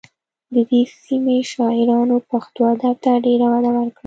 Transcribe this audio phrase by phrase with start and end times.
[0.53, 3.99] د دې سیمې شاعرانو پښتو ادب ته ډېره وده ورکړه